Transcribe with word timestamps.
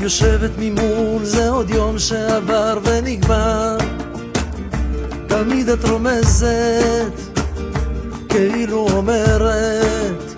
יושבת 0.00 0.50
ממול, 0.58 1.24
זה 1.24 1.48
עוד 1.48 1.70
יום 1.70 1.98
שעבר 1.98 2.78
ונגמר. 2.82 3.76
תמיד 5.26 5.68
את 5.68 5.84
רומזת, 5.84 7.12
כאילו 8.28 8.86
אומרת, 8.90 10.32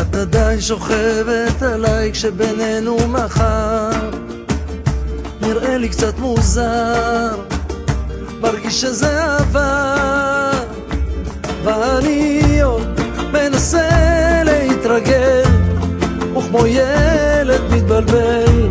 את 0.00 0.14
עדיין 0.14 0.60
שוכבת 0.60 1.62
עליי 1.62 2.12
כשבינינו 2.12 2.96
מחר. 3.08 3.90
נראה 5.40 5.76
לי 5.76 5.88
קצת 5.88 6.18
מוזר, 6.18 7.36
מרגיש 8.40 8.80
שזה 8.80 9.36
עבר, 9.36 10.50
ואני 11.64 12.60
עוד 12.62 13.00
מנסה 13.32 14.01
ילד 18.02 18.10
מתבלבל, 18.10 18.68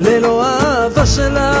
ללא 0.00 0.44
אהבה 0.44 1.06
שלך. 1.06 1.51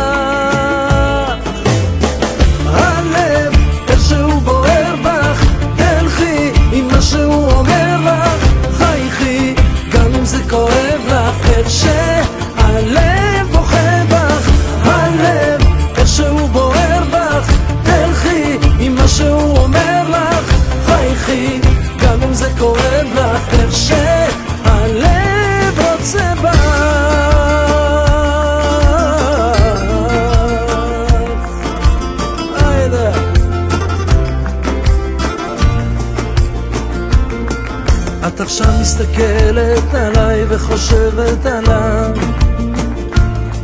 עכשיו 38.42 38.66
מסתכלת 38.80 39.94
עליי 39.94 40.44
וחושבת 40.48 41.46
עליו. 41.46 42.10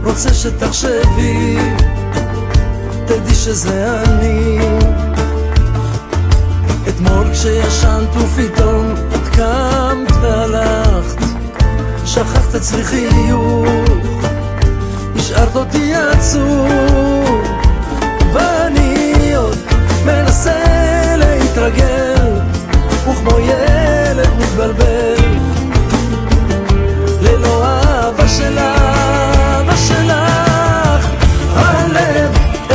רוצה 0.05 0.35
שתחשבי, 0.35 1.59
תדעי 3.07 3.35
שזה 3.35 4.03
אני. 4.03 4.59
אתמול 6.89 7.33
כשישנת 7.33 8.09
ופתאום 8.17 8.95
את 9.15 9.29
קמת 9.37 10.13
והלכת 10.23 11.25
שכחת 12.05 12.55
אצלי 12.55 12.85
חיוך, 12.85 13.67
השארת 15.17 15.57
אותי 15.57 15.95
עצוב 15.95 16.88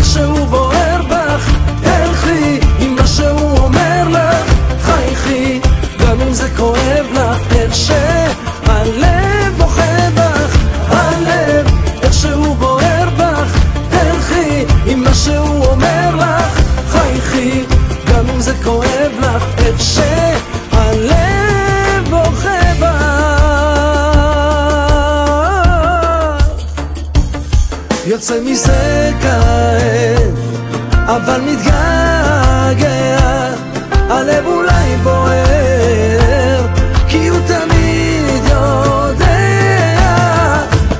איכשהו 0.03 0.45
בוער 0.45 1.01
בך 1.09 1.51
תלכי 1.83 2.59
עם 2.79 2.95
מה 2.95 3.07
שהוא 3.07 3.57
אומר 3.57 4.07
לך 4.09 4.53
חייכי 4.81 5.59
גם 5.99 6.21
אם 6.21 6.33
זה 6.33 6.49
כואב 6.57 7.05
לך 7.13 7.37
איך 7.55 7.75
שהלב 7.75 9.53
בוכה 9.57 10.09
בך 10.15 10.57
הלב 10.89 11.67
איכשהו 12.01 12.55
בוער 12.55 13.09
בך 13.17 13.57
תלכי 13.89 14.65
עם 14.85 15.03
מה 15.03 15.13
שהוא 15.13 15.65
אומר 15.65 16.15
לך 16.15 16.61
חייכי 16.89 17.63
גם 18.07 18.29
אם 18.33 18.39
זה 18.41 18.53
כואב 18.63 19.11
לך 19.19 19.43
איך 19.57 19.81
שהלב 19.81 21.13
בוכה 22.09 22.73
בך 22.79 22.92
יוצא 28.13 28.39
מזה 28.45 29.11
כעת, 29.21 30.33
אבל 31.05 31.41
מתגעגע, 31.41 33.17
הלב 33.91 34.45
אולי 34.45 34.95
בוער, 35.03 36.67
כי 37.07 37.27
הוא 37.27 37.39
תמיד 37.47 38.43
יודע. 38.51 39.99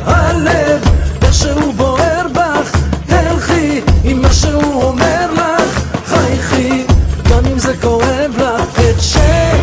הלב, 0.05 0.81
מה 1.21 1.33
שהוא 1.33 1.73
בוער 1.73 2.27
בך, 2.33 2.77
הלכי 3.09 3.81
עם 4.03 4.21
מה 4.21 4.33
שהוא 4.33 4.83
אומר 4.83 5.31
לך, 5.33 5.81
חייכי, 6.05 6.83
גם 7.29 7.45
אם 7.51 7.59
זה 7.59 7.73
כואב 7.81 8.31
לך, 8.37 8.79
את 8.79 9.01
שם. 9.01 9.62